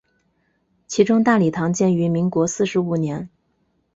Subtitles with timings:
[0.87, 3.29] 其中大礼堂建于民国四十五年。